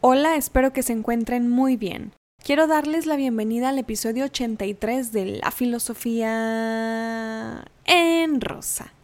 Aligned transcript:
Hola, 0.00 0.36
espero 0.36 0.72
que 0.72 0.84
se 0.84 0.92
encuentren 0.92 1.50
muy 1.50 1.76
bien. 1.76 2.12
Quiero 2.44 2.68
darles 2.68 3.06
la 3.06 3.16
bienvenida 3.16 3.70
al 3.70 3.80
episodio 3.80 4.26
83 4.26 5.10
de 5.10 5.40
La 5.42 5.50
Filosofía 5.50 6.24
en 7.84 8.40
Rosa. 8.40 8.94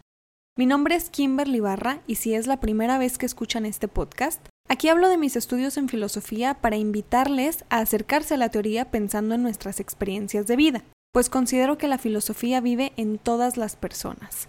Mi 0.57 0.65
nombre 0.65 0.95
es 0.95 1.09
Kimberly 1.09 1.59
Barra 1.59 1.99
y 2.07 2.15
si 2.15 2.33
es 2.33 2.47
la 2.47 2.61
primera 2.61 2.97
vez 2.97 3.17
que 3.17 3.25
escuchan 3.25 3.65
este 3.65 3.89
podcast, 3.89 4.47
aquí 4.69 4.87
hablo 4.87 5.09
de 5.09 5.17
mis 5.17 5.35
estudios 5.35 5.75
en 5.75 5.89
filosofía 5.89 6.53
para 6.53 6.77
invitarles 6.77 7.65
a 7.69 7.79
acercarse 7.79 8.35
a 8.35 8.37
la 8.37 8.47
teoría 8.47 8.89
pensando 8.89 9.35
en 9.35 9.43
nuestras 9.43 9.81
experiencias 9.81 10.47
de 10.47 10.55
vida, 10.55 10.85
pues 11.11 11.29
considero 11.29 11.77
que 11.77 11.89
la 11.89 11.97
filosofía 11.97 12.61
vive 12.61 12.93
en 12.95 13.17
todas 13.17 13.57
las 13.57 13.75
personas. 13.75 14.47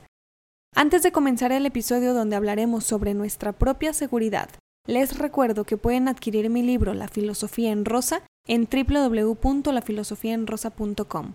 Antes 0.77 1.03
de 1.03 1.11
comenzar 1.11 1.51
el 1.51 1.67
episodio 1.67 2.15
donde 2.15 2.37
hablaremos 2.37 2.85
sobre 2.85 3.15
nuestra 3.15 3.51
propia 3.51 3.93
seguridad 3.93 4.49
les 4.87 5.19
recuerdo 5.19 5.65
que 5.65 5.77
pueden 5.77 6.09
adquirir 6.09 6.49
mi 6.51 6.63
libro 6.63 6.95
La 6.95 7.09
filosofía 7.09 7.73
en 7.73 7.85
rosa 7.85 8.23
en 8.47 8.69
www.lafilosofiaenrosa.com 8.71 11.33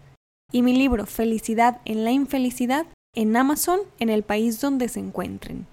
y 0.52 0.62
mi 0.62 0.76
libro 0.76 1.06
Felicidad 1.06 1.82
en 1.86 2.04
la 2.04 2.12
infelicidad 2.12 2.86
en 3.14 3.36
Amazon 3.36 3.80
en 4.00 4.10
el 4.10 4.24
país 4.24 4.62
donde 4.62 4.90
se 4.90 5.00
encuentren. 5.00 5.68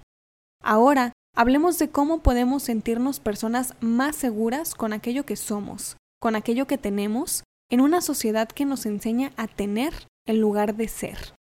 Ahora, 0.61 1.13
hablemos 1.35 1.79
de 1.79 1.89
cómo 1.89 2.21
podemos 2.21 2.61
sentirnos 2.63 3.19
personas 3.19 3.73
más 3.79 4.15
seguras 4.15 4.75
con 4.75 4.93
aquello 4.93 5.25
que 5.25 5.35
somos, 5.35 5.97
con 6.19 6.35
aquello 6.35 6.67
que 6.67 6.77
tenemos, 6.77 7.43
en 7.71 7.81
una 7.81 8.01
sociedad 8.01 8.47
que 8.49 8.65
nos 8.65 8.85
enseña 8.85 9.31
a 9.37 9.47
tener 9.47 9.93
en 10.27 10.41
lugar 10.41 10.75
de 10.75 10.87
ser. 10.87 11.33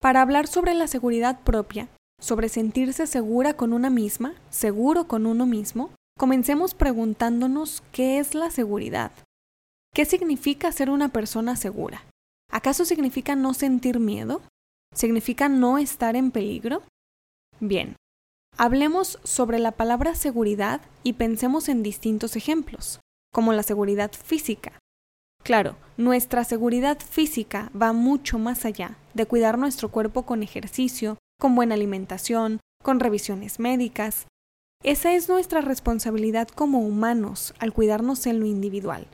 Para 0.00 0.22
hablar 0.22 0.48
sobre 0.48 0.74
la 0.74 0.88
seguridad 0.88 1.40
propia, 1.42 1.88
sobre 2.22 2.48
sentirse 2.48 3.08
segura 3.08 3.54
con 3.54 3.72
una 3.72 3.90
misma, 3.90 4.34
seguro 4.48 5.08
con 5.08 5.26
uno 5.26 5.44
mismo, 5.44 5.90
comencemos 6.16 6.72
preguntándonos 6.72 7.82
qué 7.90 8.20
es 8.20 8.36
la 8.36 8.50
seguridad. 8.50 9.10
¿Qué 9.92 10.04
significa 10.04 10.70
ser 10.70 10.88
una 10.88 11.08
persona 11.08 11.56
segura? 11.56 12.06
¿Acaso 12.48 12.84
significa 12.84 13.34
no 13.34 13.54
sentir 13.54 13.98
miedo? 13.98 14.40
¿Significa 14.94 15.48
no 15.48 15.78
estar 15.78 16.14
en 16.14 16.30
peligro? 16.30 16.84
Bien, 17.58 17.96
hablemos 18.56 19.18
sobre 19.24 19.58
la 19.58 19.72
palabra 19.72 20.14
seguridad 20.14 20.80
y 21.02 21.14
pensemos 21.14 21.68
en 21.68 21.82
distintos 21.82 22.36
ejemplos, 22.36 23.00
como 23.32 23.52
la 23.52 23.64
seguridad 23.64 24.12
física. 24.12 24.78
Claro, 25.42 25.76
nuestra 25.96 26.44
seguridad 26.44 27.00
física 27.00 27.72
va 27.74 27.92
mucho 27.92 28.38
más 28.38 28.64
allá 28.64 28.96
de 29.12 29.26
cuidar 29.26 29.58
nuestro 29.58 29.90
cuerpo 29.90 30.22
con 30.22 30.44
ejercicio, 30.44 31.18
con 31.42 31.56
buena 31.56 31.74
alimentación, 31.74 32.60
con 32.84 33.00
revisiones 33.00 33.58
médicas. 33.58 34.28
Esa 34.84 35.14
es 35.14 35.28
nuestra 35.28 35.60
responsabilidad 35.60 36.46
como 36.46 36.78
humanos 36.78 37.52
al 37.58 37.72
cuidarnos 37.72 38.26
en 38.26 38.38
lo 38.38 38.46
individual. 38.46 39.08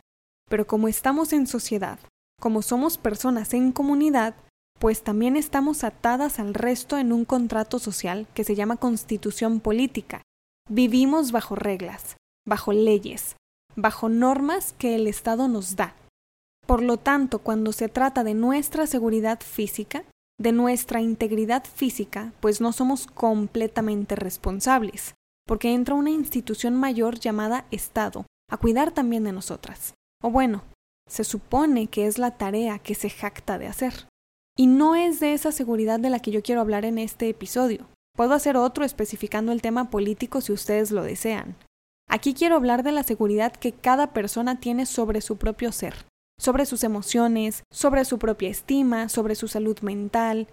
Pero 0.50 0.66
como 0.66 0.88
estamos 0.88 1.32
en 1.32 1.46
sociedad, 1.46 1.98
como 2.38 2.60
somos 2.60 2.98
personas 2.98 3.54
en 3.54 3.72
comunidad, 3.72 4.34
pues 4.78 5.02
también 5.02 5.38
estamos 5.38 5.84
atadas 5.84 6.38
al 6.38 6.52
resto 6.52 6.98
en 6.98 7.14
un 7.14 7.24
contrato 7.24 7.78
social 7.78 8.26
que 8.34 8.44
se 8.44 8.54
llama 8.54 8.76
constitución 8.76 9.60
política. 9.60 10.20
Vivimos 10.68 11.32
bajo 11.32 11.54
reglas, 11.54 12.18
bajo 12.46 12.74
leyes, 12.74 13.36
bajo 13.74 14.10
normas 14.10 14.74
que 14.74 14.96
el 14.96 15.06
Estado 15.06 15.48
nos 15.48 15.76
da. 15.76 15.94
Por 16.66 16.82
lo 16.82 16.98
tanto, 16.98 17.38
cuando 17.38 17.72
se 17.72 17.88
trata 17.88 18.22
de 18.22 18.34
nuestra 18.34 18.86
seguridad 18.86 19.40
física, 19.40 20.04
de 20.38 20.52
nuestra 20.52 21.00
integridad 21.00 21.64
física, 21.64 22.32
pues 22.40 22.60
no 22.60 22.72
somos 22.72 23.06
completamente 23.06 24.14
responsables, 24.14 25.14
porque 25.46 25.74
entra 25.74 25.94
una 25.94 26.10
institución 26.10 26.76
mayor 26.76 27.18
llamada 27.18 27.66
Estado 27.70 28.26
a 28.50 28.56
cuidar 28.56 28.92
también 28.92 29.24
de 29.24 29.32
nosotras. 29.32 29.94
O 30.22 30.30
bueno, 30.30 30.62
se 31.08 31.24
supone 31.24 31.88
que 31.88 32.06
es 32.06 32.18
la 32.18 32.36
tarea 32.36 32.78
que 32.78 32.94
se 32.94 33.10
jacta 33.10 33.58
de 33.58 33.66
hacer. 33.66 34.06
Y 34.56 34.66
no 34.66 34.96
es 34.96 35.20
de 35.20 35.34
esa 35.34 35.52
seguridad 35.52 36.00
de 36.00 36.10
la 36.10 36.20
que 36.20 36.30
yo 36.30 36.42
quiero 36.42 36.60
hablar 36.60 36.84
en 36.84 36.98
este 36.98 37.28
episodio. 37.28 37.86
Puedo 38.16 38.34
hacer 38.34 38.56
otro 38.56 38.84
especificando 38.84 39.52
el 39.52 39.62
tema 39.62 39.90
político 39.90 40.40
si 40.40 40.52
ustedes 40.52 40.90
lo 40.90 41.02
desean. 41.02 41.56
Aquí 42.08 42.34
quiero 42.34 42.56
hablar 42.56 42.82
de 42.82 42.92
la 42.92 43.02
seguridad 43.02 43.52
que 43.52 43.72
cada 43.72 44.12
persona 44.12 44.58
tiene 44.58 44.86
sobre 44.86 45.20
su 45.20 45.36
propio 45.36 45.72
ser, 45.72 45.94
sobre 46.38 46.66
sus 46.66 46.84
emociones, 46.84 47.64
sobre 47.70 48.04
su 48.04 48.18
propia 48.18 48.48
estima, 48.48 49.08
sobre 49.08 49.34
su 49.34 49.48
salud 49.48 49.78
mental, 49.80 50.48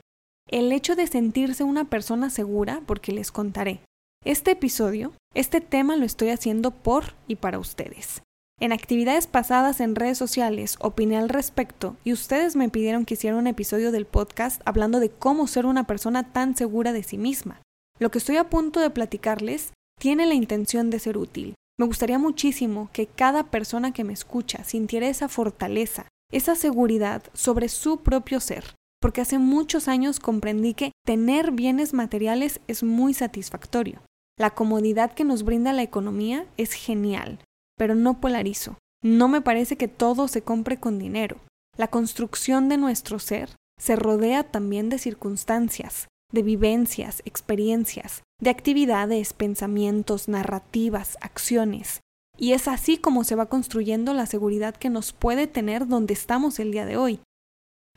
el 0.50 0.72
hecho 0.72 0.96
de 0.96 1.08
sentirse 1.08 1.64
una 1.64 1.86
persona 1.86 2.30
segura, 2.30 2.82
porque 2.86 3.12
les 3.12 3.32
contaré. 3.32 3.82
Este 4.24 4.52
episodio, 4.52 5.14
este 5.34 5.62
tema 5.62 5.96
lo 5.96 6.06
estoy 6.06 6.30
haciendo 6.30 6.72
por 6.72 7.14
y 7.28 7.36
para 7.36 7.60
ustedes. 7.60 8.22
En 8.60 8.72
actividades 8.72 9.28
pasadas 9.28 9.82
en 9.82 9.96
redes 9.96 10.18
sociales 10.18 10.78
opiné 10.80 11.18
al 11.18 11.30
respecto 11.30 11.98
y 12.04 12.14
ustedes 12.14 12.56
me 12.56 12.70
pidieron 12.70 13.06
que 13.06 13.16
hiciera 13.16 13.36
un 13.36 13.48
episodio 13.48 13.92
del 13.92 14.06
podcast 14.06 14.62
hablando 14.66 15.00
de 15.00 15.10
cómo 15.10 15.46
ser 15.46 15.66
una 15.66 15.86
persona 15.86 16.32
tan 16.32 16.56
segura 16.56 16.94
de 16.94 17.04
sí 17.04 17.18
misma. 17.18 17.62
Lo 18.00 18.12
que 18.12 18.18
estoy 18.18 18.38
a 18.38 18.50
punto 18.50 18.80
de 18.80 18.90
platicarles 18.90 19.74
tiene 20.00 20.26
la 20.26 20.36
intención 20.36 20.90
de 20.90 21.00
ser 21.00 21.18
útil, 21.18 21.56
me 21.78 21.86
gustaría 21.86 22.18
muchísimo 22.18 22.90
que 22.94 23.08
cada 23.08 23.52
persona 23.52 23.92
que 23.92 24.04
me 24.04 24.14
escucha 24.14 24.64
sintiera 24.64 25.08
esa 25.08 25.28
fortaleza, 25.28 26.08
esa 26.32 26.56
seguridad 26.56 27.24
sobre 27.34 27.68
su 27.68 28.02
propio 28.02 28.40
ser, 28.40 28.76
porque 29.02 29.22
hace 29.22 29.40
muchos 29.40 29.88
años 29.88 30.20
comprendí 30.20 30.74
que 30.74 30.92
tener 31.06 31.52
bienes 31.52 31.94
materiales 31.94 32.62
es 32.68 32.84
muy 32.84 33.14
satisfactorio. 33.14 34.02
La 34.38 34.52
comodidad 34.52 35.14
que 35.14 35.24
nos 35.24 35.44
brinda 35.44 35.74
la 35.74 35.84
economía 35.84 36.46
es 36.58 36.74
genial, 36.74 37.40
pero 37.78 37.94
no 37.94 38.20
polarizo. 38.20 38.78
No 39.04 39.28
me 39.28 39.42
parece 39.42 39.78
que 39.78 39.88
todo 39.88 40.28
se 40.28 40.42
compre 40.42 40.80
con 40.80 40.98
dinero. 40.98 41.38
La 41.78 41.90
construcción 41.90 42.70
de 42.70 42.78
nuestro 42.78 43.20
ser 43.20 43.50
se 43.78 43.96
rodea 43.96 44.44
también 44.44 44.90
de 44.90 44.98
circunstancias, 44.98 46.08
de 46.32 46.44
vivencias, 46.44 47.22
experiencias, 47.26 48.24
de 48.42 48.50
actividades, 48.50 49.34
pensamientos, 49.34 50.28
narrativas, 50.28 51.18
acciones. 51.22 52.02
Y 52.38 52.52
es 52.52 52.68
así 52.68 52.98
como 52.98 53.24
se 53.24 53.36
va 53.36 53.48
construyendo 53.48 54.14
la 54.14 54.26
seguridad 54.26 54.76
que 54.76 54.90
nos 54.90 55.14
puede 55.14 55.48
tener 55.48 55.88
donde 55.88 56.14
estamos 56.14 56.60
el 56.60 56.72
día 56.72 56.86
de 56.86 56.98
hoy. 56.98 57.20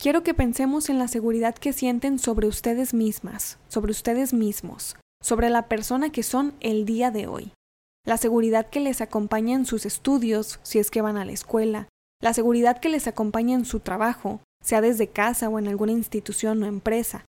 Quiero 0.00 0.22
que 0.22 0.32
pensemos 0.32 0.90
en 0.90 0.98
la 0.98 1.08
seguridad 1.08 1.56
que 1.56 1.72
sienten 1.72 2.20
sobre 2.20 2.46
ustedes 2.46 2.94
mismas, 2.94 3.58
sobre 3.68 3.90
ustedes 3.90 4.32
mismos, 4.32 4.96
sobre 5.20 5.50
la 5.50 5.66
persona 5.66 6.10
que 6.10 6.22
son 6.22 6.54
el 6.60 6.84
día 6.84 7.10
de 7.10 7.26
hoy. 7.26 7.52
La 8.06 8.16
seguridad 8.16 8.70
que 8.70 8.78
les 8.78 9.00
acompaña 9.00 9.56
en 9.56 9.66
sus 9.66 9.84
estudios, 9.84 10.60
si 10.62 10.78
es 10.78 10.92
que 10.92 11.02
van 11.02 11.16
a 11.16 11.24
la 11.24 11.32
escuela, 11.32 11.88
la 12.22 12.32
seguridad 12.32 12.78
que 12.78 12.88
les 12.88 13.08
acompaña 13.08 13.56
en 13.56 13.64
su 13.64 13.80
trabajo, 13.80 14.40
sea 14.62 14.80
desde 14.80 15.08
casa 15.08 15.48
o 15.48 15.58
en 15.58 15.66
alguna 15.66 15.92
institución 15.92 16.62
o 16.62 16.66
empresa, 16.66 17.24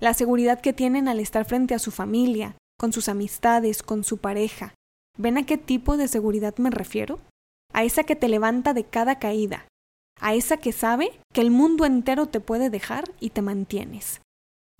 la 0.00 0.14
seguridad 0.14 0.60
que 0.60 0.72
tienen 0.72 1.08
al 1.08 1.20
estar 1.20 1.44
frente 1.44 1.74
a 1.74 1.78
su 1.78 1.90
familia, 1.90 2.56
con 2.78 2.92
sus 2.92 3.08
amistades, 3.08 3.82
con 3.82 4.02
su 4.02 4.18
pareja. 4.18 4.74
¿Ven 5.18 5.36
a 5.36 5.44
qué 5.44 5.58
tipo 5.58 5.96
de 5.96 6.08
seguridad 6.08 6.56
me 6.56 6.70
refiero? 6.70 7.20
A 7.72 7.84
esa 7.84 8.04
que 8.04 8.16
te 8.16 8.28
levanta 8.28 8.72
de 8.72 8.84
cada 8.84 9.18
caída, 9.18 9.66
a 10.18 10.34
esa 10.34 10.56
que 10.56 10.72
sabe 10.72 11.12
que 11.32 11.42
el 11.42 11.50
mundo 11.50 11.84
entero 11.84 12.26
te 12.26 12.40
puede 12.40 12.70
dejar 12.70 13.04
y 13.20 13.30
te 13.30 13.42
mantienes, 13.42 14.22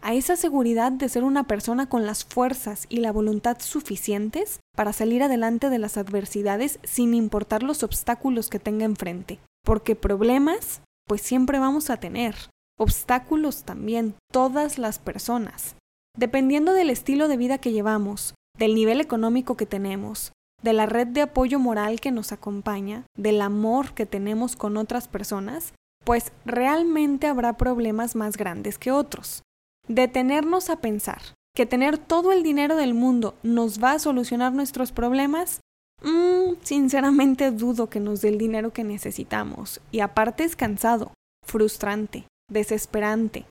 a 0.02 0.14
esa 0.14 0.36
seguridad 0.36 0.92
de 0.92 1.08
ser 1.08 1.24
una 1.24 1.44
persona 1.44 1.88
con 1.88 2.06
las 2.06 2.24
fuerzas 2.24 2.86
y 2.88 2.96
la 2.98 3.12
voluntad 3.12 3.58
suficientes 3.60 4.60
para 4.74 4.92
salir 4.94 5.22
adelante 5.22 5.68
de 5.68 5.78
las 5.78 5.98
adversidades 5.98 6.80
sin 6.82 7.12
importar 7.12 7.62
los 7.62 7.82
obstáculos 7.82 8.48
que 8.48 8.58
tenga 8.58 8.86
enfrente, 8.86 9.38
porque 9.62 9.94
problemas 9.94 10.80
pues 11.06 11.20
siempre 11.22 11.58
vamos 11.58 11.90
a 11.90 11.98
tener, 11.98 12.36
obstáculos 12.80 13.64
también, 13.64 14.14
todas 14.32 14.78
las 14.78 14.98
personas. 14.98 15.76
Dependiendo 16.16 16.72
del 16.72 16.88
estilo 16.88 17.28
de 17.28 17.36
vida 17.36 17.58
que 17.58 17.72
llevamos, 17.72 18.34
del 18.58 18.74
nivel 18.74 19.02
económico 19.02 19.56
que 19.56 19.66
tenemos, 19.66 20.32
de 20.62 20.72
la 20.72 20.86
red 20.86 21.06
de 21.08 21.20
apoyo 21.20 21.58
moral 21.58 22.00
que 22.00 22.10
nos 22.10 22.32
acompaña, 22.32 23.04
del 23.16 23.42
amor 23.42 23.92
que 23.92 24.06
tenemos 24.06 24.56
con 24.56 24.78
otras 24.78 25.08
personas, 25.08 25.74
pues 26.04 26.32
realmente 26.46 27.26
habrá 27.26 27.58
problemas 27.58 28.16
más 28.16 28.38
grandes 28.38 28.78
que 28.78 28.90
otros. 28.90 29.42
Detenernos 29.86 30.70
a 30.70 30.76
pensar 30.76 31.20
que 31.54 31.66
tener 31.66 31.98
todo 31.98 32.32
el 32.32 32.42
dinero 32.42 32.76
del 32.76 32.94
mundo 32.94 33.34
nos 33.42 33.82
va 33.82 33.92
a 33.92 33.98
solucionar 33.98 34.54
nuestros 34.54 34.90
problemas, 34.90 35.60
mmm, 36.02 36.54
sinceramente 36.62 37.50
dudo 37.50 37.90
que 37.90 38.00
nos 38.00 38.22
dé 38.22 38.28
el 38.28 38.38
dinero 38.38 38.72
que 38.72 38.84
necesitamos, 38.84 39.82
y 39.90 40.00
aparte 40.00 40.44
es 40.44 40.56
cansado, 40.56 41.12
frustrante, 41.44 42.26
desesperante. 42.50 43.46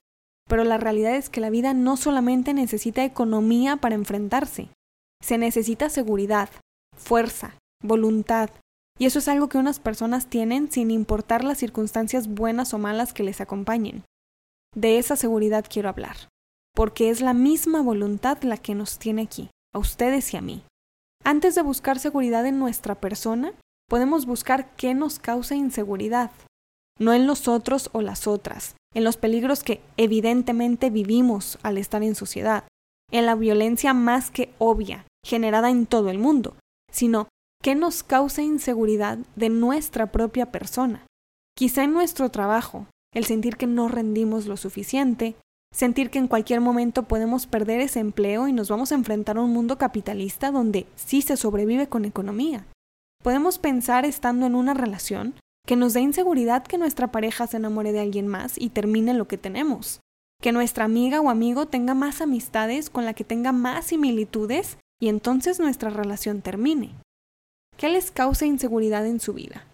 Pero 0.48 0.64
la 0.64 0.78
realidad 0.78 1.16
es 1.16 1.28
que 1.28 1.40
la 1.40 1.50
vida 1.50 1.74
no 1.74 1.96
solamente 1.96 2.54
necesita 2.54 3.04
economía 3.04 3.76
para 3.76 3.94
enfrentarse, 3.94 4.68
se 5.22 5.38
necesita 5.38 5.90
seguridad, 5.90 6.48
fuerza, 6.96 7.56
voluntad, 7.82 8.50
y 8.98 9.06
eso 9.06 9.18
es 9.18 9.28
algo 9.28 9.48
que 9.48 9.58
unas 9.58 9.80
personas 9.80 10.26
tienen 10.26 10.70
sin 10.70 10.90
importar 10.90 11.44
las 11.44 11.58
circunstancias 11.58 12.28
buenas 12.28 12.74
o 12.74 12.78
malas 12.78 13.12
que 13.12 13.22
les 13.22 13.40
acompañen. 13.40 14.04
De 14.74 14.98
esa 14.98 15.16
seguridad 15.16 15.64
quiero 15.68 15.88
hablar, 15.88 16.16
porque 16.74 17.10
es 17.10 17.20
la 17.20 17.32
misma 17.32 17.82
voluntad 17.82 18.42
la 18.42 18.56
que 18.56 18.74
nos 18.74 18.98
tiene 18.98 19.22
aquí, 19.22 19.50
a 19.74 19.78
ustedes 19.78 20.34
y 20.34 20.36
a 20.36 20.42
mí. 20.42 20.62
Antes 21.24 21.54
de 21.54 21.62
buscar 21.62 21.98
seguridad 21.98 22.46
en 22.46 22.58
nuestra 22.58 22.94
persona, 22.94 23.52
podemos 23.88 24.26
buscar 24.26 24.74
qué 24.76 24.94
nos 24.94 25.18
causa 25.18 25.54
inseguridad, 25.54 26.30
no 27.00 27.14
en 27.14 27.26
los 27.26 27.48
otros 27.48 27.90
o 27.92 28.02
las 28.02 28.26
otras, 28.26 28.76
en 28.94 29.04
los 29.04 29.16
peligros 29.16 29.64
que 29.64 29.80
evidentemente 29.96 30.90
vivimos 30.90 31.58
al 31.62 31.78
estar 31.78 32.02
en 32.02 32.14
sociedad, 32.14 32.64
en 33.10 33.26
la 33.26 33.34
violencia 33.34 33.94
más 33.94 34.30
que 34.30 34.52
obvia, 34.58 35.06
generada 35.24 35.70
en 35.70 35.86
todo 35.86 36.10
el 36.10 36.18
mundo, 36.18 36.56
sino 36.92 37.28
qué 37.62 37.74
nos 37.74 38.02
causa 38.02 38.42
inseguridad 38.42 39.18
de 39.36 39.48
nuestra 39.48 40.12
propia 40.12 40.52
persona. 40.52 41.06
Quizá 41.56 41.84
en 41.84 41.92
nuestro 41.92 42.30
trabajo, 42.30 42.86
el 43.14 43.24
sentir 43.24 43.56
que 43.56 43.66
no 43.66 43.88
rendimos 43.88 44.46
lo 44.46 44.56
suficiente, 44.56 45.36
sentir 45.72 46.10
que 46.10 46.18
en 46.18 46.28
cualquier 46.28 46.60
momento 46.60 47.04
podemos 47.04 47.46
perder 47.46 47.80
ese 47.80 48.00
empleo 48.00 48.48
y 48.48 48.52
nos 48.52 48.68
vamos 48.68 48.92
a 48.92 48.94
enfrentar 48.94 49.36
a 49.36 49.42
un 49.42 49.52
mundo 49.52 49.78
capitalista 49.78 50.50
donde 50.50 50.86
sí 50.96 51.22
se 51.22 51.36
sobrevive 51.36 51.88
con 51.88 52.04
economía. 52.04 52.66
Podemos 53.22 53.58
pensar 53.58 54.04
estando 54.04 54.46
en 54.46 54.54
una 54.54 54.74
relación 54.74 55.34
que 55.70 55.76
nos 55.76 55.94
da 55.94 56.00
inseguridad 56.00 56.64
que 56.64 56.78
nuestra 56.78 57.12
pareja 57.12 57.46
se 57.46 57.58
enamore 57.58 57.92
de 57.92 58.00
alguien 58.00 58.26
más 58.26 58.54
y 58.58 58.70
termine 58.70 59.14
lo 59.14 59.28
que 59.28 59.38
tenemos, 59.38 60.00
que 60.42 60.50
nuestra 60.50 60.84
amiga 60.84 61.20
o 61.20 61.30
amigo 61.30 61.68
tenga 61.68 61.94
más 61.94 62.20
amistades 62.20 62.90
con 62.90 63.04
la 63.04 63.14
que 63.14 63.22
tenga 63.22 63.52
más 63.52 63.86
similitudes 63.86 64.78
y 65.00 65.08
entonces 65.08 65.60
nuestra 65.60 65.88
relación 65.88 66.42
termine. 66.42 66.96
¿Qué 67.76 67.88
les 67.88 68.10
causa 68.10 68.46
inseguridad 68.46 69.06
en 69.06 69.20
su 69.20 69.32
vida? 69.32 69.64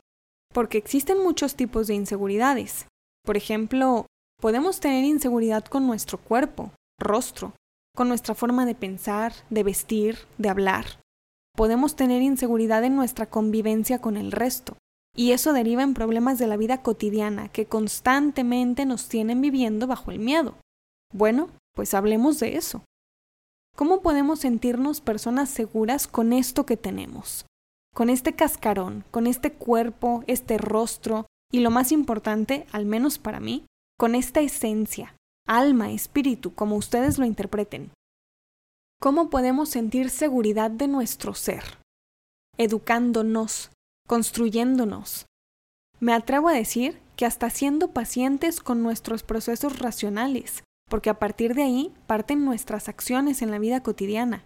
Porque 0.52 0.76
existen 0.76 1.22
muchos 1.22 1.54
tipos 1.54 1.86
de 1.86 1.94
inseguridades. 1.94 2.86
Por 3.24 3.38
ejemplo, 3.38 4.04
Podemos 4.38 4.80
tener 4.80 5.04
inseguridad 5.04 5.64
con 5.64 5.86
nuestro 5.86 6.18
cuerpo, 6.18 6.72
rostro, 7.00 7.54
con 7.94 8.08
nuestra 8.08 8.34
forma 8.34 8.66
de 8.66 8.74
pensar, 8.74 9.32
de 9.48 9.62
vestir, 9.62 10.18
de 10.36 10.50
hablar. 10.50 11.00
Podemos 11.56 11.96
tener 11.96 12.20
inseguridad 12.20 12.84
en 12.84 12.96
nuestra 12.96 13.30
convivencia 13.30 13.98
con 13.98 14.18
el 14.18 14.32
resto, 14.32 14.76
y 15.16 15.32
eso 15.32 15.54
deriva 15.54 15.82
en 15.82 15.94
problemas 15.94 16.38
de 16.38 16.46
la 16.46 16.58
vida 16.58 16.82
cotidiana 16.82 17.48
que 17.48 17.66
constantemente 17.66 18.84
nos 18.84 19.08
tienen 19.08 19.40
viviendo 19.40 19.86
bajo 19.86 20.10
el 20.10 20.18
miedo. 20.18 20.56
Bueno, 21.12 21.48
pues 21.74 21.94
hablemos 21.94 22.38
de 22.38 22.56
eso. 22.56 22.84
¿Cómo 23.74 24.02
podemos 24.02 24.40
sentirnos 24.40 25.00
personas 25.00 25.48
seguras 25.48 26.06
con 26.06 26.32
esto 26.32 26.66
que 26.66 26.76
tenemos? 26.76 27.46
Con 27.94 28.10
este 28.10 28.34
cascarón, 28.34 29.04
con 29.10 29.26
este 29.26 29.52
cuerpo, 29.52 30.22
este 30.26 30.58
rostro, 30.58 31.26
y 31.50 31.60
lo 31.60 31.70
más 31.70 31.92
importante, 31.92 32.66
al 32.72 32.86
menos 32.86 33.18
para 33.18 33.40
mí, 33.40 33.64
con 33.98 34.14
esta 34.14 34.40
esencia, 34.40 35.16
alma, 35.46 35.92
espíritu, 35.92 36.54
como 36.54 36.76
ustedes 36.76 37.18
lo 37.18 37.24
interpreten. 37.24 37.92
¿Cómo 39.00 39.30
podemos 39.30 39.68
sentir 39.68 40.10
seguridad 40.10 40.70
de 40.70 40.88
nuestro 40.88 41.34
ser? 41.34 41.62
Educándonos, 42.58 43.70
construyéndonos. 44.06 45.26
Me 46.00 46.12
atrevo 46.12 46.48
a 46.48 46.52
decir 46.52 47.00
que 47.16 47.26
hasta 47.26 47.50
siendo 47.50 47.92
pacientes 47.92 48.60
con 48.60 48.82
nuestros 48.82 49.22
procesos 49.22 49.78
racionales, 49.78 50.62
porque 50.88 51.10
a 51.10 51.18
partir 51.18 51.54
de 51.54 51.62
ahí 51.62 51.94
parten 52.06 52.44
nuestras 52.44 52.88
acciones 52.88 53.42
en 53.42 53.50
la 53.50 53.58
vida 53.58 53.82
cotidiana. 53.82 54.44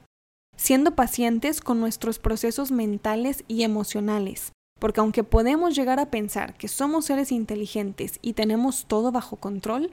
Siendo 0.56 0.94
pacientes 0.94 1.60
con 1.60 1.80
nuestros 1.80 2.18
procesos 2.18 2.70
mentales 2.70 3.44
y 3.48 3.64
emocionales, 3.64 4.52
porque 4.78 5.00
aunque 5.00 5.24
podemos 5.24 5.74
llegar 5.74 5.98
a 5.98 6.10
pensar 6.10 6.54
que 6.54 6.68
somos 6.68 7.06
seres 7.06 7.32
inteligentes 7.32 8.18
y 8.22 8.34
tenemos 8.34 8.86
todo 8.86 9.12
bajo 9.12 9.36
control, 9.36 9.92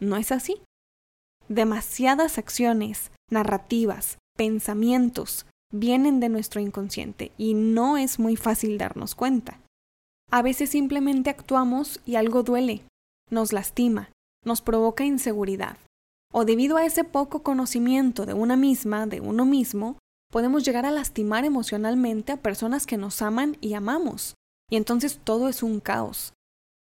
no 0.00 0.16
es 0.16 0.32
así. 0.32 0.60
Demasiadas 1.48 2.38
acciones, 2.38 3.12
narrativas, 3.30 4.18
pensamientos 4.36 5.46
vienen 5.74 6.20
de 6.20 6.28
nuestro 6.28 6.60
inconsciente 6.60 7.32
y 7.36 7.54
no 7.54 7.96
es 7.96 8.18
muy 8.18 8.36
fácil 8.36 8.78
darnos 8.78 9.14
cuenta. 9.14 9.60
A 10.30 10.40
veces 10.40 10.70
simplemente 10.70 11.30
actuamos 11.30 12.00
y 12.06 12.14
algo 12.14 12.42
duele, 12.42 12.82
nos 13.30 13.52
lastima, 13.52 14.10
nos 14.44 14.60
provoca 14.60 15.04
inseguridad. 15.04 15.76
O 16.32 16.44
debido 16.44 16.76
a 16.76 16.84
ese 16.84 17.04
poco 17.04 17.42
conocimiento 17.42 18.26
de 18.26 18.34
una 18.34 18.56
misma, 18.56 19.06
de 19.06 19.20
uno 19.20 19.44
mismo, 19.44 19.98
podemos 20.30 20.64
llegar 20.64 20.86
a 20.86 20.90
lastimar 20.90 21.44
emocionalmente 21.44 22.32
a 22.32 22.36
personas 22.38 22.86
que 22.86 22.96
nos 22.96 23.20
aman 23.22 23.56
y 23.60 23.74
amamos. 23.74 24.34
Y 24.70 24.76
entonces 24.76 25.20
todo 25.22 25.48
es 25.48 25.62
un 25.62 25.80
caos. 25.80 26.32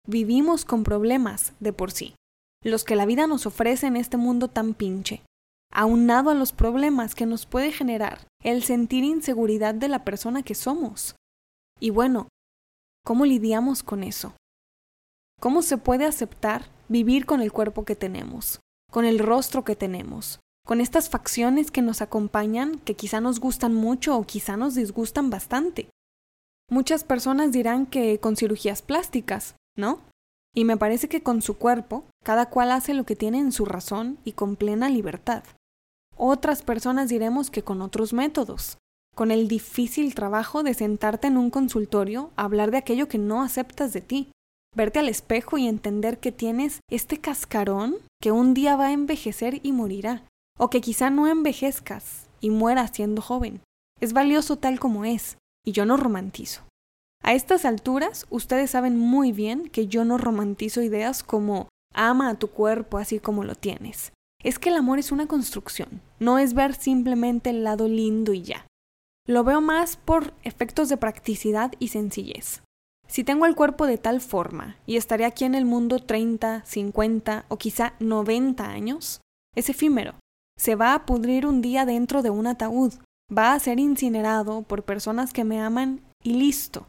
Vivimos 0.06 0.64
con 0.64 0.82
problemas 0.82 1.52
de 1.60 1.72
por 1.72 1.90
sí, 1.90 2.14
los 2.62 2.84
que 2.84 2.96
la 2.96 3.06
vida 3.06 3.26
nos 3.26 3.46
ofrece 3.46 3.86
en 3.86 3.96
este 3.96 4.16
mundo 4.16 4.48
tan 4.48 4.74
pinche, 4.74 5.22
aunado 5.72 6.30
a 6.30 6.34
los 6.34 6.52
problemas 6.52 7.14
que 7.14 7.26
nos 7.26 7.46
puede 7.46 7.72
generar 7.72 8.26
el 8.42 8.62
sentir 8.62 9.04
inseguridad 9.04 9.74
de 9.74 9.88
la 9.88 10.04
persona 10.04 10.42
que 10.42 10.54
somos. 10.54 11.16
Y 11.80 11.90
bueno, 11.90 12.28
¿cómo 13.04 13.24
lidiamos 13.24 13.82
con 13.82 14.02
eso? 14.02 14.34
¿Cómo 15.40 15.62
se 15.62 15.78
puede 15.78 16.04
aceptar 16.04 16.66
vivir 16.88 17.26
con 17.26 17.40
el 17.40 17.52
cuerpo 17.52 17.84
que 17.84 17.96
tenemos, 17.96 18.60
con 18.90 19.04
el 19.04 19.18
rostro 19.18 19.64
que 19.64 19.76
tenemos, 19.76 20.40
con 20.66 20.80
estas 20.80 21.08
facciones 21.08 21.70
que 21.70 21.82
nos 21.82 22.02
acompañan, 22.02 22.78
que 22.80 22.94
quizá 22.94 23.20
nos 23.20 23.40
gustan 23.40 23.74
mucho 23.74 24.16
o 24.16 24.24
quizá 24.24 24.56
nos 24.56 24.74
disgustan 24.74 25.30
bastante. 25.30 25.90
Muchas 26.70 27.04
personas 27.04 27.52
dirán 27.52 27.86
que 27.86 28.20
con 28.20 28.36
cirugías 28.36 28.82
plásticas, 28.82 29.56
¿no? 29.76 30.00
Y 30.54 30.64
me 30.64 30.76
parece 30.76 31.08
que 31.08 31.22
con 31.22 31.40
su 31.40 31.56
cuerpo, 31.56 32.04
cada 32.24 32.50
cual 32.50 32.72
hace 32.72 32.92
lo 32.94 33.04
que 33.04 33.16
tiene 33.16 33.38
en 33.38 33.52
su 33.52 33.64
razón 33.64 34.18
y 34.24 34.32
con 34.32 34.56
plena 34.56 34.88
libertad. 34.88 35.44
Otras 36.20 36.62
personas 36.62 37.08
diremos 37.08 37.48
que 37.48 37.62
con 37.62 37.80
otros 37.80 38.12
métodos, 38.12 38.76
con 39.14 39.30
el 39.30 39.46
difícil 39.46 40.16
trabajo 40.16 40.64
de 40.64 40.74
sentarte 40.74 41.28
en 41.28 41.36
un 41.36 41.50
consultorio 41.50 42.32
a 42.34 42.42
hablar 42.42 42.72
de 42.72 42.78
aquello 42.78 43.06
que 43.06 43.18
no 43.18 43.40
aceptas 43.40 43.92
de 43.92 44.00
ti, 44.00 44.32
verte 44.74 44.98
al 44.98 45.08
espejo 45.08 45.58
y 45.58 45.68
entender 45.68 46.18
que 46.18 46.32
tienes 46.32 46.80
este 46.90 47.18
cascarón 47.18 47.94
que 48.20 48.32
un 48.32 48.52
día 48.52 48.74
va 48.74 48.88
a 48.88 48.92
envejecer 48.92 49.60
y 49.62 49.70
morirá, 49.70 50.24
o 50.58 50.70
que 50.70 50.80
quizá 50.80 51.08
no 51.08 51.28
envejezcas 51.28 52.26
y 52.40 52.50
mueras 52.50 52.90
siendo 52.92 53.22
joven. 53.22 53.60
Es 54.00 54.12
valioso 54.12 54.56
tal 54.56 54.80
como 54.80 55.04
es, 55.04 55.38
y 55.64 55.70
yo 55.70 55.86
no 55.86 55.96
romantizo. 55.96 56.62
A 57.22 57.34
estas 57.34 57.64
alturas, 57.64 58.26
ustedes 58.28 58.72
saben 58.72 58.98
muy 58.98 59.30
bien 59.30 59.68
que 59.68 59.86
yo 59.86 60.04
no 60.04 60.18
romantizo 60.18 60.82
ideas 60.82 61.22
como 61.22 61.68
ama 61.94 62.28
a 62.28 62.38
tu 62.38 62.48
cuerpo 62.48 62.98
así 62.98 63.20
como 63.20 63.44
lo 63.44 63.54
tienes. 63.54 64.12
Es 64.42 64.58
que 64.58 64.68
el 64.68 64.76
amor 64.76 64.98
es 64.98 65.10
una 65.10 65.26
construcción, 65.26 66.00
no 66.20 66.38
es 66.38 66.54
ver 66.54 66.74
simplemente 66.74 67.50
el 67.50 67.64
lado 67.64 67.88
lindo 67.88 68.32
y 68.32 68.42
ya. 68.42 68.66
Lo 69.26 69.42
veo 69.44 69.60
más 69.60 69.96
por 69.96 70.32
efectos 70.42 70.88
de 70.88 70.96
practicidad 70.96 71.72
y 71.78 71.88
sencillez. 71.88 72.62
Si 73.08 73.24
tengo 73.24 73.46
el 73.46 73.56
cuerpo 73.56 73.86
de 73.86 73.98
tal 73.98 74.20
forma 74.20 74.76
y 74.86 74.96
estaré 74.96 75.24
aquí 75.24 75.44
en 75.44 75.54
el 75.54 75.64
mundo 75.64 75.98
30, 75.98 76.64
50 76.64 77.46
o 77.48 77.56
quizá 77.56 77.94
90 78.00 78.68
años, 78.68 79.20
es 79.56 79.68
efímero, 79.68 80.14
se 80.56 80.76
va 80.76 80.94
a 80.94 81.04
pudrir 81.04 81.46
un 81.46 81.60
día 81.60 81.84
dentro 81.84 82.22
de 82.22 82.30
un 82.30 82.46
ataúd, 82.46 82.94
va 83.36 83.54
a 83.54 83.58
ser 83.58 83.80
incinerado 83.80 84.62
por 84.62 84.84
personas 84.84 85.32
que 85.32 85.44
me 85.44 85.60
aman 85.60 86.00
y 86.22 86.34
listo. 86.34 86.86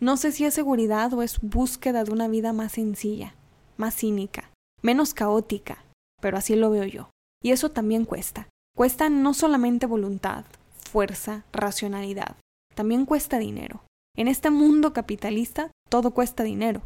No 0.00 0.16
sé 0.16 0.32
si 0.32 0.44
es 0.44 0.54
seguridad 0.54 1.12
o 1.12 1.22
es 1.22 1.40
búsqueda 1.40 2.04
de 2.04 2.12
una 2.12 2.28
vida 2.28 2.52
más 2.52 2.72
sencilla, 2.72 3.34
más 3.76 3.96
cínica, 3.96 4.50
menos 4.80 5.12
caótica, 5.12 5.84
pero 6.20 6.36
así 6.38 6.56
lo 6.56 6.70
veo 6.70 6.84
yo. 6.84 7.10
Y 7.42 7.52
eso 7.52 7.70
también 7.70 8.04
cuesta. 8.04 8.48
Cuesta 8.76 9.08
no 9.08 9.34
solamente 9.34 9.86
voluntad, 9.86 10.44
fuerza, 10.90 11.44
racionalidad, 11.52 12.36
también 12.74 13.06
cuesta 13.06 13.38
dinero. 13.38 13.82
En 14.16 14.28
este 14.28 14.50
mundo 14.50 14.92
capitalista 14.92 15.70
todo 15.88 16.12
cuesta 16.12 16.44
dinero. 16.44 16.82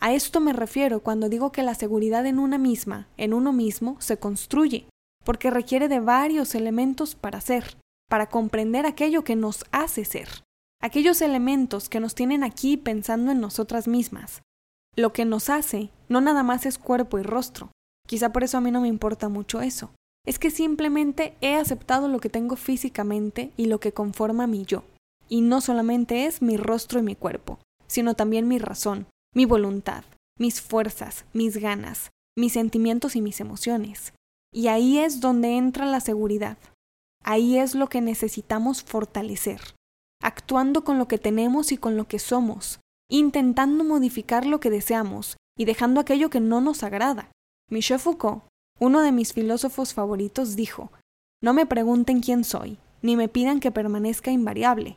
A 0.00 0.12
esto 0.12 0.40
me 0.40 0.52
refiero 0.52 1.00
cuando 1.00 1.28
digo 1.28 1.50
que 1.50 1.62
la 1.62 1.74
seguridad 1.74 2.24
en 2.26 2.38
una 2.38 2.56
misma, 2.56 3.08
en 3.16 3.34
uno 3.34 3.52
mismo, 3.52 4.00
se 4.00 4.18
construye, 4.18 4.86
porque 5.24 5.50
requiere 5.50 5.88
de 5.88 6.00
varios 6.00 6.54
elementos 6.54 7.14
para 7.14 7.40
ser, 7.40 7.76
para 8.08 8.28
comprender 8.28 8.86
aquello 8.86 9.24
que 9.24 9.34
nos 9.34 9.64
hace 9.72 10.04
ser, 10.04 10.28
aquellos 10.80 11.20
elementos 11.20 11.88
que 11.88 12.00
nos 12.00 12.14
tienen 12.14 12.44
aquí 12.44 12.76
pensando 12.76 13.32
en 13.32 13.40
nosotras 13.40 13.88
mismas. 13.88 14.42
Lo 14.96 15.12
que 15.12 15.24
nos 15.24 15.50
hace 15.50 15.90
no 16.08 16.20
nada 16.20 16.42
más 16.42 16.64
es 16.64 16.78
cuerpo 16.78 17.18
y 17.18 17.22
rostro, 17.22 17.70
quizá 18.08 18.32
por 18.32 18.42
eso 18.42 18.58
a 18.58 18.60
mí 18.60 18.70
no 18.70 18.80
me 18.80 18.88
importa 18.88 19.28
mucho 19.28 19.60
eso, 19.60 19.90
es 20.26 20.38
que 20.38 20.50
simplemente 20.50 21.34
he 21.40 21.54
aceptado 21.54 22.08
lo 22.08 22.18
que 22.20 22.30
tengo 22.30 22.56
físicamente 22.56 23.52
y 23.56 23.66
lo 23.66 23.78
que 23.80 23.92
conforma 23.92 24.46
mi 24.46 24.64
yo, 24.64 24.82
y 25.28 25.42
no 25.42 25.60
solamente 25.60 26.24
es 26.24 26.42
mi 26.42 26.56
rostro 26.56 26.98
y 26.98 27.02
mi 27.02 27.14
cuerpo, 27.14 27.58
sino 27.86 28.14
también 28.14 28.48
mi 28.48 28.58
razón, 28.58 29.06
mi 29.34 29.44
voluntad, 29.44 30.04
mis 30.38 30.60
fuerzas, 30.60 31.26
mis 31.32 31.58
ganas, 31.58 32.10
mis 32.36 32.54
sentimientos 32.54 33.14
y 33.14 33.20
mis 33.20 33.40
emociones. 33.40 34.14
Y 34.52 34.68
ahí 34.68 34.98
es 34.98 35.20
donde 35.20 35.56
entra 35.56 35.84
la 35.84 36.00
seguridad. 36.00 36.56
Ahí 37.24 37.58
es 37.58 37.74
lo 37.74 37.88
que 37.88 38.00
necesitamos 38.00 38.82
fortalecer, 38.82 39.60
actuando 40.22 40.84
con 40.84 40.98
lo 40.98 41.08
que 41.08 41.18
tenemos 41.18 41.72
y 41.72 41.76
con 41.76 41.96
lo 41.96 42.08
que 42.08 42.18
somos, 42.18 42.80
intentando 43.10 43.84
modificar 43.84 44.46
lo 44.46 44.60
que 44.60 44.70
deseamos 44.70 45.36
y 45.58 45.64
dejando 45.64 46.00
aquello 46.00 46.30
que 46.30 46.40
no 46.40 46.60
nos 46.60 46.82
agrada. 46.82 47.30
Michel 47.70 47.98
Foucault, 47.98 48.44
uno 48.80 49.02
de 49.02 49.12
mis 49.12 49.34
filósofos 49.34 49.92
favoritos, 49.92 50.56
dijo, 50.56 50.90
No 51.42 51.52
me 51.52 51.66
pregunten 51.66 52.20
quién 52.20 52.42
soy, 52.42 52.78
ni 53.02 53.14
me 53.14 53.28
pidan 53.28 53.60
que 53.60 53.70
permanezca 53.70 54.30
invariable. 54.30 54.96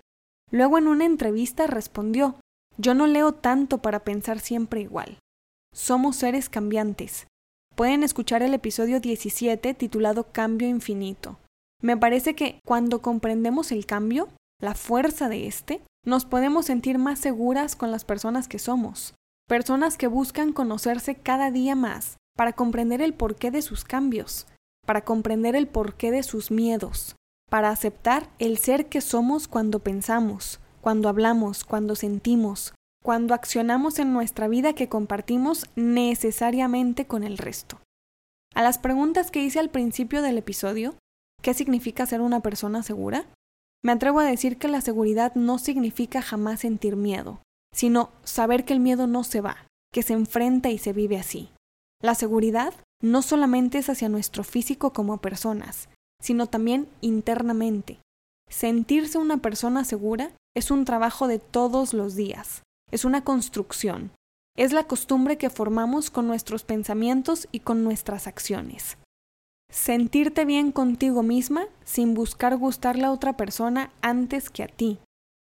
Luego 0.51 0.77
en 0.77 0.87
una 0.87 1.03
entrevista 1.03 1.67
respondió, 1.67 2.35
yo 2.77 2.93
no 2.93 3.07
leo 3.07 3.33
tanto 3.33 3.79
para 3.79 4.05
pensar 4.05 4.39
siempre 4.39 4.79
igual. 4.79 5.19
Somos 5.73 6.15
seres 6.15 6.47
cambiantes. 6.47 7.27
Pueden 7.75 8.03
escuchar 8.03 8.41
el 8.41 8.53
episodio 8.53 9.01
17 9.01 9.73
titulado 9.73 10.31
Cambio 10.31 10.69
Infinito. 10.69 11.39
Me 11.81 11.97
parece 11.97 12.35
que 12.35 12.59
cuando 12.65 13.01
comprendemos 13.01 13.73
el 13.73 13.85
cambio, 13.85 14.29
la 14.61 14.75
fuerza 14.75 15.27
de 15.27 15.47
este, 15.47 15.81
nos 16.05 16.23
podemos 16.23 16.67
sentir 16.67 16.97
más 16.97 17.19
seguras 17.19 17.75
con 17.75 17.91
las 17.91 18.05
personas 18.05 18.47
que 18.47 18.59
somos, 18.59 19.13
personas 19.47 19.97
que 19.97 20.07
buscan 20.07 20.53
conocerse 20.53 21.15
cada 21.15 21.51
día 21.51 21.75
más 21.75 22.17
para 22.41 22.53
comprender 22.53 23.03
el 23.03 23.13
porqué 23.13 23.51
de 23.51 23.61
sus 23.61 23.83
cambios, 23.83 24.47
para 24.87 25.05
comprender 25.05 25.55
el 25.55 25.67
porqué 25.67 26.09
de 26.09 26.23
sus 26.23 26.49
miedos, 26.49 27.15
para 27.51 27.69
aceptar 27.69 28.31
el 28.39 28.57
ser 28.57 28.87
que 28.89 28.99
somos 28.99 29.47
cuando 29.47 29.77
pensamos, 29.77 30.59
cuando 30.81 31.07
hablamos, 31.07 31.63
cuando 31.63 31.95
sentimos, 31.95 32.73
cuando 33.03 33.35
accionamos 33.35 33.99
en 33.99 34.11
nuestra 34.11 34.47
vida 34.47 34.73
que 34.73 34.89
compartimos 34.89 35.67
necesariamente 35.75 37.05
con 37.05 37.23
el 37.23 37.37
resto. 37.37 37.79
A 38.55 38.63
las 38.63 38.79
preguntas 38.79 39.29
que 39.29 39.43
hice 39.43 39.59
al 39.59 39.69
principio 39.69 40.23
del 40.23 40.39
episodio, 40.39 40.95
¿qué 41.43 41.53
significa 41.53 42.07
ser 42.07 42.21
una 42.21 42.39
persona 42.39 42.81
segura? 42.81 43.27
Me 43.83 43.91
atrevo 43.91 44.19
a 44.19 44.25
decir 44.25 44.57
que 44.57 44.67
la 44.67 44.81
seguridad 44.81 45.35
no 45.35 45.59
significa 45.59 46.23
jamás 46.23 46.61
sentir 46.61 46.95
miedo, 46.95 47.43
sino 47.71 48.09
saber 48.23 48.65
que 48.65 48.73
el 48.73 48.79
miedo 48.79 49.05
no 49.05 49.23
se 49.23 49.41
va, 49.41 49.67
que 49.93 50.01
se 50.01 50.13
enfrenta 50.13 50.71
y 50.71 50.79
se 50.79 50.91
vive 50.91 51.19
así. 51.19 51.51
La 52.01 52.15
seguridad 52.15 52.73
no 53.01 53.21
solamente 53.21 53.77
es 53.77 53.89
hacia 53.89 54.09
nuestro 54.09 54.43
físico 54.43 54.91
como 54.91 55.17
personas, 55.17 55.89
sino 56.21 56.47
también 56.47 56.87
internamente. 57.01 57.99
Sentirse 58.49 59.17
una 59.17 59.37
persona 59.37 59.85
segura 59.85 60.31
es 60.55 60.71
un 60.71 60.85
trabajo 60.85 61.27
de 61.27 61.39
todos 61.39 61.93
los 61.93 62.15
días, 62.15 62.63
es 62.91 63.05
una 63.05 63.23
construcción, 63.23 64.11
es 64.57 64.73
la 64.73 64.85
costumbre 64.85 65.37
que 65.37 65.49
formamos 65.49 66.11
con 66.11 66.27
nuestros 66.27 66.63
pensamientos 66.63 67.47
y 67.51 67.61
con 67.61 67.83
nuestras 67.83 68.27
acciones. 68.27 68.97
Sentirte 69.71 70.43
bien 70.43 70.73
contigo 70.73 71.23
misma 71.23 71.67
sin 71.85 72.13
buscar 72.13 72.57
gustarle 72.57 73.05
a 73.05 73.11
otra 73.11 73.37
persona 73.37 73.91
antes 74.01 74.49
que 74.49 74.63
a 74.63 74.67
ti. 74.67 74.99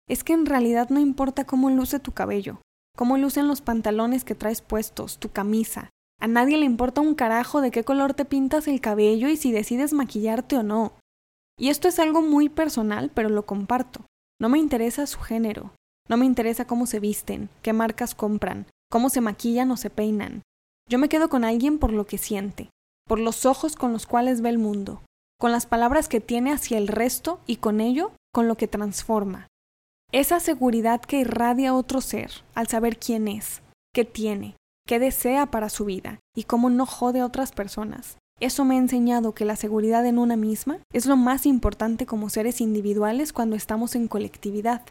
Es 0.08 0.22
que 0.22 0.32
en 0.32 0.46
realidad 0.46 0.88
no 0.90 1.00
importa 1.00 1.44
cómo 1.44 1.68
luce 1.70 1.98
tu 1.98 2.12
cabello, 2.12 2.60
cómo 2.96 3.18
lucen 3.18 3.48
los 3.48 3.60
pantalones 3.60 4.24
que 4.24 4.36
traes 4.36 4.62
puestos, 4.62 5.18
tu 5.18 5.30
camisa. 5.30 5.90
A 6.20 6.28
nadie 6.28 6.58
le 6.58 6.66
importa 6.66 7.00
un 7.00 7.14
carajo 7.14 7.62
de 7.62 7.70
qué 7.70 7.82
color 7.82 8.12
te 8.12 8.26
pintas 8.26 8.68
el 8.68 8.82
cabello 8.82 9.28
y 9.28 9.38
si 9.38 9.52
decides 9.52 9.94
maquillarte 9.94 10.58
o 10.58 10.62
no. 10.62 10.92
Y 11.58 11.70
esto 11.70 11.88
es 11.88 11.98
algo 11.98 12.20
muy 12.20 12.50
personal, 12.50 13.10
pero 13.14 13.30
lo 13.30 13.46
comparto. 13.46 14.04
No 14.38 14.50
me 14.50 14.58
interesa 14.58 15.06
su 15.06 15.20
género, 15.20 15.72
no 16.08 16.18
me 16.18 16.26
interesa 16.26 16.66
cómo 16.66 16.86
se 16.86 17.00
visten, 17.00 17.48
qué 17.62 17.72
marcas 17.72 18.14
compran, 18.14 18.66
cómo 18.90 19.08
se 19.08 19.20
maquillan 19.22 19.70
o 19.70 19.76
se 19.76 19.88
peinan. 19.88 20.42
Yo 20.88 20.98
me 20.98 21.08
quedo 21.08 21.28
con 21.28 21.44
alguien 21.44 21.78
por 21.78 21.92
lo 21.92 22.06
que 22.06 22.18
siente, 22.18 22.68
por 23.06 23.18
los 23.18 23.46
ojos 23.46 23.76
con 23.76 23.92
los 23.92 24.06
cuales 24.06 24.40
ve 24.42 24.50
el 24.50 24.58
mundo, 24.58 25.02
con 25.38 25.52
las 25.52 25.66
palabras 25.66 26.08
que 26.08 26.20
tiene 26.20 26.52
hacia 26.52 26.78
el 26.78 26.88
resto 26.88 27.40
y 27.46 27.56
con 27.56 27.80
ello 27.80 28.12
con 28.32 28.46
lo 28.46 28.56
que 28.56 28.68
transforma. 28.68 29.46
Esa 30.12 30.40
seguridad 30.40 31.00
que 31.00 31.20
irradia 31.20 31.74
otro 31.74 32.00
ser 32.00 32.30
al 32.54 32.66
saber 32.66 32.98
quién 32.98 33.28
es, 33.28 33.62
qué 33.94 34.04
tiene, 34.04 34.56
qué 34.90 34.98
desea 34.98 35.46
para 35.46 35.68
su 35.68 35.84
vida 35.84 36.18
y 36.34 36.42
cómo 36.42 36.68
no 36.68 36.84
jode 36.84 37.20
a 37.20 37.24
otras 37.24 37.52
personas. 37.52 38.18
Eso 38.40 38.64
me 38.64 38.74
ha 38.74 38.78
enseñado 38.78 39.34
que 39.34 39.44
la 39.44 39.54
seguridad 39.54 40.04
en 40.04 40.18
una 40.18 40.34
misma 40.34 40.80
es 40.92 41.06
lo 41.06 41.16
más 41.16 41.46
importante 41.46 42.06
como 42.06 42.28
seres 42.28 42.60
individuales 42.60 43.32
cuando 43.32 43.54
estamos 43.54 43.94
en 43.94 44.08
colectividad, 44.08 44.82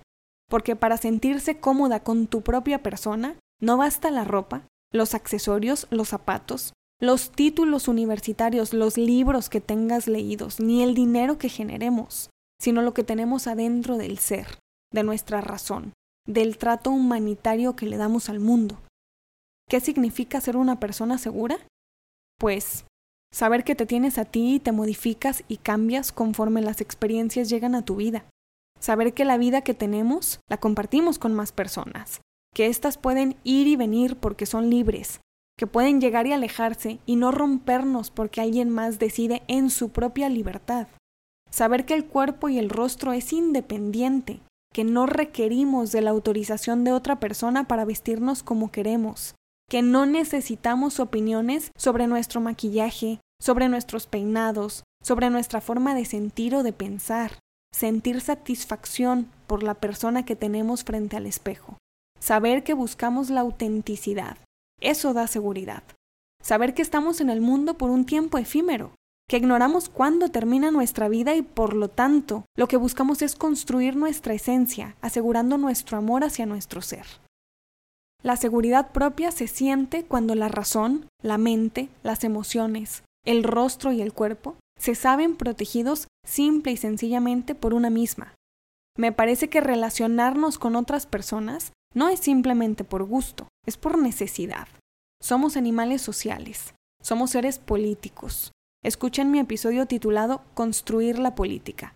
porque 0.50 0.78
para 0.78 0.96
sentirse 0.96 1.60
cómoda 1.60 2.00
con 2.02 2.28
tu 2.28 2.44
propia 2.44 2.82
persona 2.82 3.36
no 3.60 3.76
basta 3.76 4.10
la 4.10 4.24
ropa, 4.24 4.62
los 4.94 5.16
accesorios, 5.16 5.86
los 5.90 6.08
zapatos, 6.08 6.72
los 7.02 7.32
títulos 7.32 7.90
universitarios, 7.90 8.74
los 8.74 8.98
libros 8.98 9.50
que 9.50 9.60
tengas 9.60 10.08
leídos, 10.08 10.62
ni 10.62 10.82
el 10.82 10.96
dinero 10.96 11.38
que 11.38 11.50
generemos, 11.50 12.30
sino 12.58 12.82
lo 12.84 12.94
que 12.94 13.04
tenemos 13.04 13.48
adentro 13.48 13.98
del 13.98 14.18
ser, 14.18 14.60
de 14.94 15.04
nuestra 15.04 15.42
razón, 15.42 15.92
del 16.26 16.58
trato 16.58 16.90
humanitario 16.90 17.76
que 17.76 17.86
le 17.86 17.98
damos 17.98 18.30
al 18.30 18.40
mundo. 18.40 18.78
¿Qué 19.70 19.80
significa 19.80 20.42
ser 20.42 20.58
una 20.58 20.80
persona 20.80 21.18
segura? 21.18 21.58
Pues 22.38 22.86
Saber 23.32 23.64
que 23.64 23.76
te 23.76 23.86
tienes 23.86 24.18
a 24.18 24.26
ti 24.26 24.56
y 24.56 24.60
te 24.60 24.72
modificas 24.72 25.44
y 25.48 25.58
cambias 25.58 26.12
conforme 26.12 26.62
las 26.62 26.82
experiencias 26.82 27.50
llegan 27.50 27.76
a 27.76 27.86
tu 27.86 27.98
vida. 27.98 28.26
Saber 28.80 29.14
que 29.14 29.26
la 29.26 29.38
vida 29.38 29.62
que 29.62 29.74
tenemos 29.74 30.40
la 30.50 30.58
compartimos 30.58 31.20
con 31.20 31.36
más 31.36 31.52
personas, 31.52 32.22
que 32.56 32.68
éstas 32.68 32.98
pueden 32.98 33.36
ir 33.44 33.68
y 33.68 33.76
venir 33.76 34.16
porque 34.16 34.48
son 34.48 34.70
libres, 34.70 35.22
que 35.58 35.68
pueden 35.68 36.02
llegar 36.02 36.26
y 36.26 36.34
alejarse 36.34 37.00
y 37.06 37.18
no 37.18 37.32
rompernos 37.32 38.10
porque 38.10 38.42
alguien 38.42 38.70
más 38.70 38.98
decide 38.98 39.44
en 39.48 39.70
su 39.70 39.90
propia 39.90 40.28
libertad. 40.30 40.88
Saber 41.52 41.86
que 41.86 41.94
el 41.94 42.06
cuerpo 42.06 42.50
y 42.50 42.58
el 42.58 42.70
rostro 42.70 43.14
es 43.14 43.32
independiente, 43.32 44.40
que 44.74 44.84
no 44.84 45.06
requerimos 45.06 45.92
de 45.92 46.02
la 46.02 46.12
autorización 46.12 46.84
de 46.84 46.94
otra 46.94 47.20
persona 47.20 47.68
para 47.68 47.86
vestirnos 47.86 48.44
como 48.44 48.72
queremos, 48.72 49.36
que 49.70 49.84
no 49.84 50.06
necesitamos 50.06 51.00
opiniones 51.00 51.72
sobre 51.78 52.08
nuestro 52.08 52.42
maquillaje, 52.42 53.22
sobre 53.40 53.70
nuestros 53.70 54.08
peinados, 54.08 54.84
sobre 55.02 55.30
nuestra 55.30 55.62
forma 55.62 55.94
de 55.94 56.06
sentir 56.06 56.56
o 56.56 56.64
de 56.64 56.74
pensar, 56.74 57.40
sentir 57.72 58.20
satisfacción 58.20 59.30
por 59.48 59.64
la 59.64 59.76
persona 59.76 60.26
que 60.26 60.36
tenemos 60.36 60.84
frente 60.84 61.16
al 61.16 61.28
espejo, 61.28 61.78
saber 62.20 62.64
que 62.64 62.74
buscamos 62.74 63.30
la 63.30 63.42
autenticidad, 63.42 64.38
eso 64.82 65.14
da 65.14 65.28
seguridad, 65.28 65.84
saber 66.42 66.74
que 66.74 66.82
estamos 66.82 67.22
en 67.22 67.30
el 67.30 67.40
mundo 67.40 67.78
por 67.78 67.92
un 67.92 68.06
tiempo 68.06 68.40
efímero, 68.40 68.96
que 69.30 69.38
ignoramos 69.38 69.90
cuándo 69.90 70.30
termina 70.30 70.72
nuestra 70.72 71.08
vida 71.08 71.36
y 71.36 71.44
por 71.44 71.76
lo 71.76 71.90
tanto 71.90 72.46
lo 72.58 72.68
que 72.68 72.78
buscamos 72.78 73.22
es 73.22 73.36
construir 73.36 73.96
nuestra 73.96 74.34
esencia, 74.34 74.96
asegurando 75.02 75.60
nuestro 75.60 76.00
amor 76.00 76.24
hacia 76.24 76.48
nuestro 76.48 76.82
ser. 76.82 77.06
La 78.22 78.36
seguridad 78.36 78.92
propia 78.92 79.32
se 79.32 79.48
siente 79.48 80.04
cuando 80.04 80.36
la 80.36 80.50
razón, 80.50 81.08
la 81.22 81.38
mente, 81.38 81.90
las 82.04 82.24
emociones, 82.24 83.04
el 83.26 83.44
rostro 83.44 83.92
y 83.92 84.02
el 84.02 84.14
cuerpo 84.14 84.58
se 84.78 84.96
saben 84.96 85.36
protegidos 85.36 86.08
simple 86.26 86.74
y 86.74 86.78
sencillamente 86.78 87.56
por 87.56 87.74
una 87.74 87.90
misma. 87.90 88.34
Me 88.98 89.12
parece 89.12 89.50
que 89.50 89.62
relacionarnos 89.62 90.58
con 90.58 90.76
otras 90.76 91.06
personas 91.06 91.72
no 91.94 92.10
es 92.10 92.20
simplemente 92.20 92.84
por 92.84 93.04
gusto, 93.04 93.48
es 93.66 93.78
por 93.78 93.98
necesidad. 93.98 94.68
Somos 95.22 95.58
animales 95.58 96.02
sociales, 96.02 96.74
somos 97.02 97.32
seres 97.32 97.60
políticos. 97.60 98.52
Escuchen 98.84 99.32
mi 99.32 99.40
episodio 99.40 99.86
titulado 99.86 100.42
Construir 100.54 101.20
la 101.20 101.36
política. 101.36 101.96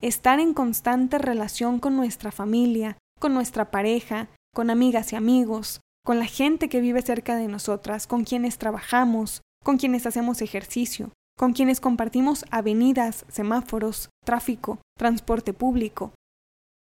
Estar 0.00 0.40
en 0.40 0.54
constante 0.54 1.18
relación 1.18 1.78
con 1.78 1.96
nuestra 1.96 2.32
familia, 2.32 2.96
con 3.18 3.34
nuestra 3.34 3.70
pareja, 3.70 4.28
con 4.54 4.70
amigas 4.70 5.12
y 5.12 5.16
amigos, 5.16 5.80
con 6.04 6.18
la 6.18 6.26
gente 6.26 6.68
que 6.68 6.80
vive 6.80 7.02
cerca 7.02 7.36
de 7.36 7.48
nosotras, 7.48 8.06
con 8.06 8.24
quienes 8.24 8.58
trabajamos, 8.58 9.40
con 9.64 9.78
quienes 9.78 10.06
hacemos 10.06 10.42
ejercicio, 10.42 11.10
con 11.38 11.52
quienes 11.52 11.80
compartimos 11.80 12.44
avenidas, 12.50 13.24
semáforos, 13.28 14.10
tráfico, 14.24 14.78
transporte 14.98 15.52
público. 15.52 16.12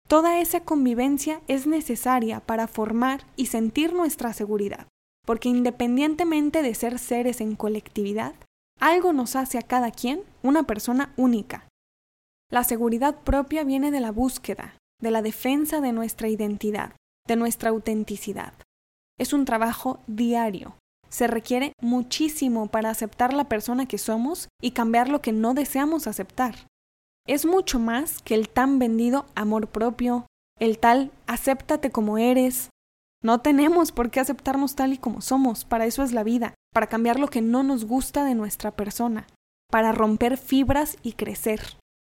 Toda 0.08 0.40
esa 0.40 0.60
convivencia 0.60 1.40
es 1.48 1.66
necesaria 1.66 2.40
para 2.40 2.68
formar 2.68 3.26
y 3.36 3.46
sentir 3.46 3.92
nuestra 3.92 4.32
seguridad, 4.32 4.86
porque 5.24 5.48
independientemente 5.48 6.62
de 6.62 6.74
ser 6.74 6.98
seres 6.98 7.40
en 7.40 7.56
colectividad, 7.56 8.34
algo 8.78 9.12
nos 9.12 9.34
hace 9.34 9.58
a 9.58 9.62
cada 9.62 9.90
quien 9.90 10.22
una 10.42 10.64
persona 10.64 11.12
única. 11.16 11.68
La 12.50 12.62
seguridad 12.62 13.22
propia 13.22 13.64
viene 13.64 13.90
de 13.90 14.00
la 14.00 14.12
búsqueda, 14.12 14.76
de 15.00 15.10
la 15.10 15.22
defensa 15.22 15.80
de 15.80 15.92
nuestra 15.92 16.28
identidad, 16.28 16.94
de 17.26 17.36
nuestra 17.36 17.70
autenticidad. 17.70 18.52
Es 19.18 19.32
un 19.32 19.44
trabajo 19.44 20.00
diario. 20.06 20.76
Se 21.08 21.26
requiere 21.26 21.72
muchísimo 21.80 22.66
para 22.66 22.90
aceptar 22.90 23.32
la 23.32 23.44
persona 23.44 23.86
que 23.86 23.98
somos 23.98 24.48
y 24.60 24.72
cambiar 24.72 25.08
lo 25.08 25.22
que 25.22 25.32
no 25.32 25.54
deseamos 25.54 26.06
aceptar. 26.06 26.66
Es 27.26 27.46
mucho 27.46 27.78
más 27.78 28.22
que 28.22 28.34
el 28.34 28.48
tan 28.48 28.78
vendido 28.78 29.26
amor 29.34 29.68
propio, 29.68 30.26
el 30.58 30.78
tal 30.78 31.10
acéptate 31.26 31.90
como 31.90 32.18
eres. 32.18 32.70
No 33.22 33.40
tenemos 33.40 33.92
por 33.92 34.10
qué 34.10 34.20
aceptarnos 34.20 34.74
tal 34.74 34.92
y 34.92 34.98
como 34.98 35.20
somos, 35.20 35.64
para 35.64 35.86
eso 35.86 36.02
es 36.02 36.12
la 36.12 36.22
vida, 36.22 36.54
para 36.72 36.86
cambiar 36.86 37.18
lo 37.18 37.28
que 37.28 37.42
no 37.42 37.62
nos 37.62 37.84
gusta 37.84 38.24
de 38.24 38.34
nuestra 38.34 38.70
persona, 38.70 39.26
para 39.70 39.92
romper 39.92 40.36
fibras 40.36 40.98
y 41.02 41.14
crecer, 41.14 41.60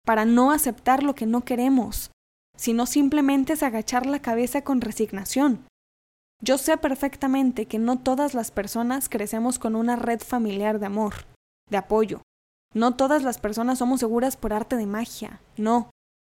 para 0.05 0.25
no 0.25 0.51
aceptar 0.51 1.03
lo 1.03 1.15
que 1.15 1.27
no 1.27 1.43
queremos, 1.43 2.11
sino 2.59 2.87
simplemente 2.87 3.55
es 3.55 3.63
agachar 3.63 4.05
la 4.05 4.21
cabeza 4.21 4.63
con 4.63 4.81
resignación. 4.81 5.65
Yo 6.43 6.59
sé 6.59 6.77
perfectamente 6.77 7.67
que 7.67 7.79
no 7.79 7.99
todas 7.99 8.35
las 8.35 8.51
personas 8.51 9.09
crecemos 9.09 9.59
con 9.59 9.75
una 9.75 9.97
red 9.97 10.21
familiar 10.21 10.79
de 10.79 10.87
amor, 10.87 11.15
de 11.71 11.79
apoyo. 11.79 12.23
No 12.75 12.97
todas 12.97 13.23
las 13.23 13.39
personas 13.39 13.79
somos 13.79 14.01
seguras 14.01 14.37
por 14.37 14.53
arte 14.53 14.77
de 14.77 14.87
magia, 14.87 15.41
no. 15.57 15.91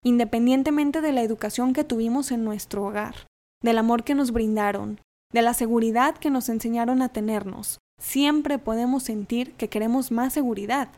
independientemente 0.05 1.01
de 1.01 1.13
la 1.13 1.23
educación 1.23 1.73
que 1.73 1.85
tuvimos 1.85 2.31
en 2.31 2.45
nuestro 2.45 2.85
hogar, 2.85 3.27
del 3.63 3.79
amor 3.79 4.05
que 4.05 4.15
nos 4.15 4.31
brindaron, 4.31 5.01
de 5.33 5.43
la 5.43 5.55
seguridad 5.55 6.17
que 6.17 6.31
nos 6.31 6.49
enseñaron 6.49 7.03
a 7.03 7.09
tenernos. 7.09 7.79
Siempre 8.01 8.59
podemos 8.59 9.03
sentir 9.03 9.55
que 9.55 9.69
queremos 9.69 10.13
más 10.13 10.33
seguridad. 10.33 10.91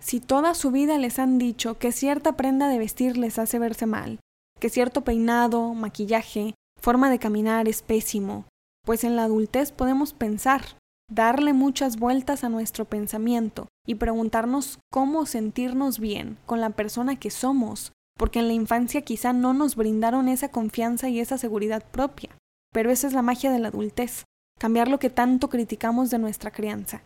Si 0.00 0.20
toda 0.20 0.54
su 0.54 0.70
vida 0.70 0.98
les 0.98 1.18
han 1.18 1.38
dicho 1.38 1.78
que 1.78 1.92
cierta 1.92 2.36
prenda 2.36 2.68
de 2.68 2.78
vestir 2.78 3.16
les 3.16 3.38
hace 3.38 3.58
verse 3.58 3.86
mal, 3.86 4.20
que 4.58 4.70
cierto 4.70 5.02
peinado, 5.02 5.74
maquillaje, 5.74 6.54
forma 6.80 7.10
de 7.10 7.18
caminar 7.18 7.68
es 7.68 7.82
pésimo, 7.82 8.46
pues 8.84 9.04
en 9.04 9.16
la 9.16 9.24
adultez 9.24 9.72
podemos 9.72 10.12
pensar, 10.12 10.62
darle 11.10 11.52
muchas 11.52 11.98
vueltas 11.98 12.44
a 12.44 12.48
nuestro 12.48 12.84
pensamiento 12.84 13.68
y 13.86 13.96
preguntarnos 13.96 14.78
cómo 14.90 15.26
sentirnos 15.26 15.98
bien 15.98 16.38
con 16.46 16.60
la 16.60 16.70
persona 16.70 17.16
que 17.16 17.30
somos, 17.30 17.92
porque 18.16 18.40
en 18.40 18.48
la 18.48 18.54
infancia 18.54 19.02
quizá 19.02 19.32
no 19.32 19.54
nos 19.54 19.76
brindaron 19.76 20.28
esa 20.28 20.50
confianza 20.50 21.08
y 21.08 21.20
esa 21.20 21.38
seguridad 21.38 21.84
propia. 21.90 22.36
Pero 22.72 22.90
esa 22.90 23.06
es 23.06 23.12
la 23.12 23.22
magia 23.22 23.50
de 23.50 23.58
la 23.58 23.68
adultez, 23.68 24.24
cambiar 24.58 24.88
lo 24.88 24.98
que 24.98 25.08
tanto 25.08 25.48
criticamos 25.48 26.10
de 26.10 26.18
nuestra 26.18 26.50
crianza. 26.50 27.02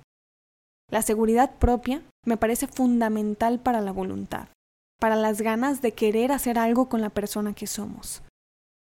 La 0.90 1.02
seguridad 1.02 1.58
propia 1.58 2.02
me 2.26 2.36
parece 2.36 2.66
fundamental 2.66 3.60
para 3.60 3.80
la 3.80 3.92
voluntad, 3.92 4.48
para 5.02 5.16
las 5.16 5.42
ganas 5.42 5.82
de 5.82 5.94
querer 5.94 6.30
hacer 6.30 6.60
algo 6.60 6.88
con 6.88 7.00
la 7.00 7.10
persona 7.10 7.54
que 7.54 7.66
somos. 7.66 8.22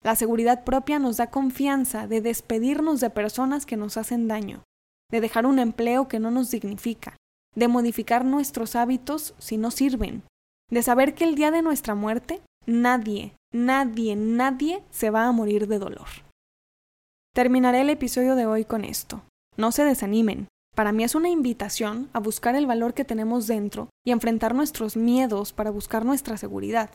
La 0.04 0.14
seguridad 0.16 0.64
propia 0.64 0.98
nos 0.98 1.16
da 1.16 1.30
confianza 1.30 2.06
de 2.06 2.20
despedirnos 2.20 3.00
de 3.00 3.08
personas 3.08 3.64
que 3.64 3.78
nos 3.78 3.96
hacen 3.96 4.28
daño, 4.28 4.62
de 5.10 5.22
dejar 5.22 5.46
un 5.46 5.58
empleo 5.58 6.08
que 6.08 6.20
no 6.20 6.30
nos 6.30 6.50
dignifica, 6.50 7.16
de 7.56 7.68
modificar 7.68 8.26
nuestros 8.26 8.76
hábitos 8.76 9.32
si 9.38 9.56
no 9.56 9.70
sirven, 9.70 10.22
de 10.70 10.82
saber 10.82 11.14
que 11.14 11.24
el 11.24 11.36
día 11.36 11.50
de 11.50 11.62
nuestra 11.62 11.94
muerte 11.94 12.42
nadie, 12.66 13.34
nadie, 13.50 14.14
nadie 14.14 14.82
se 14.90 15.08
va 15.08 15.24
a 15.24 15.32
morir 15.32 15.68
de 15.68 15.78
dolor. 15.78 16.08
Terminaré 17.34 17.80
el 17.80 17.88
episodio 17.88 18.34
de 18.34 18.44
hoy 18.44 18.66
con 18.66 18.84
esto. 18.84 19.22
No 19.56 19.72
se 19.72 19.86
desanimen. 19.86 20.48
Para 20.80 20.92
mí 20.92 21.04
es 21.04 21.14
una 21.14 21.28
invitación 21.28 22.08
a 22.14 22.20
buscar 22.20 22.54
el 22.54 22.66
valor 22.66 22.94
que 22.94 23.04
tenemos 23.04 23.46
dentro 23.46 23.90
y 24.02 24.12
enfrentar 24.12 24.54
nuestros 24.54 24.96
miedos 24.96 25.52
para 25.52 25.70
buscar 25.70 26.06
nuestra 26.06 26.38
seguridad. 26.38 26.88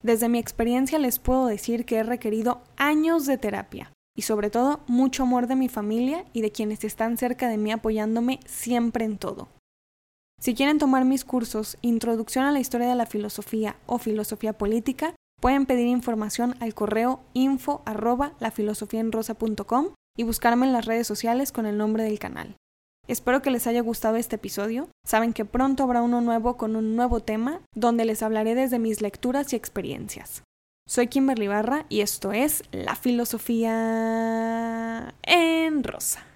Desde 0.00 0.28
mi 0.28 0.38
experiencia 0.38 0.96
les 1.00 1.18
puedo 1.18 1.46
decir 1.46 1.84
que 1.84 1.96
he 1.96 2.02
requerido 2.04 2.62
años 2.76 3.26
de 3.26 3.36
terapia 3.36 3.90
y 4.16 4.22
sobre 4.22 4.48
todo 4.48 4.84
mucho 4.86 5.24
amor 5.24 5.48
de 5.48 5.56
mi 5.56 5.68
familia 5.68 6.24
y 6.32 6.40
de 6.40 6.52
quienes 6.52 6.84
están 6.84 7.18
cerca 7.18 7.48
de 7.48 7.56
mí 7.56 7.72
apoyándome 7.72 8.38
siempre 8.46 9.06
en 9.06 9.18
todo. 9.18 9.48
Si 10.40 10.54
quieren 10.54 10.78
tomar 10.78 11.04
mis 11.04 11.24
cursos 11.24 11.78
Introducción 11.80 12.44
a 12.44 12.52
la 12.52 12.60
Historia 12.60 12.86
de 12.86 12.94
la 12.94 13.06
Filosofía 13.06 13.74
o 13.86 13.98
Filosofía 13.98 14.52
Política, 14.52 15.16
pueden 15.40 15.66
pedir 15.66 15.88
información 15.88 16.54
al 16.60 16.74
correo 16.74 17.24
info 17.32 17.82
arroba 17.86 18.34
y 20.16 20.22
buscarme 20.22 20.66
en 20.66 20.72
las 20.72 20.86
redes 20.86 21.08
sociales 21.08 21.50
con 21.50 21.66
el 21.66 21.76
nombre 21.76 22.04
del 22.04 22.20
canal. 22.20 22.54
Espero 23.10 23.42
que 23.42 23.50
les 23.50 23.66
haya 23.66 23.80
gustado 23.80 24.14
este 24.14 24.36
episodio. 24.36 24.88
Saben 25.04 25.32
que 25.32 25.44
pronto 25.44 25.82
habrá 25.82 26.00
uno 26.00 26.20
nuevo 26.20 26.56
con 26.56 26.76
un 26.76 26.94
nuevo 26.94 27.18
tema 27.18 27.60
donde 27.74 28.04
les 28.04 28.22
hablaré 28.22 28.54
desde 28.54 28.78
mis 28.78 29.02
lecturas 29.02 29.52
y 29.52 29.56
experiencias. 29.56 30.44
Soy 30.86 31.08
Kimberly 31.08 31.48
Barra 31.48 31.86
y 31.88 32.02
esto 32.02 32.30
es 32.30 32.62
La 32.70 32.94
Filosofía 32.94 33.72
en 35.24 35.82
Rosa. 35.82 36.29